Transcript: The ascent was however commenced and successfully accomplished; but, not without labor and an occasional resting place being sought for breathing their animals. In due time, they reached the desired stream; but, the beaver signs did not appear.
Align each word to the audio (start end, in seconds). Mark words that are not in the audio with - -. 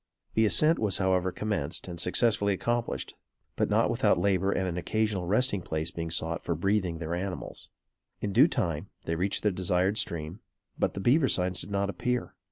The 0.33 0.47
ascent 0.47 0.79
was 0.79 0.97
however 0.97 1.31
commenced 1.31 1.87
and 1.87 1.99
successfully 1.99 2.53
accomplished; 2.53 3.13
but, 3.55 3.69
not 3.69 3.91
without 3.91 4.17
labor 4.17 4.51
and 4.51 4.67
an 4.67 4.75
occasional 4.75 5.27
resting 5.27 5.61
place 5.61 5.91
being 5.91 6.09
sought 6.09 6.43
for 6.43 6.55
breathing 6.55 6.97
their 6.97 7.13
animals. 7.13 7.69
In 8.19 8.33
due 8.33 8.47
time, 8.47 8.89
they 9.05 9.13
reached 9.13 9.43
the 9.43 9.51
desired 9.51 9.99
stream; 9.99 10.39
but, 10.75 10.95
the 10.95 10.99
beaver 11.01 11.27
signs 11.27 11.61
did 11.61 11.69
not 11.69 11.87
appear. 11.87 12.33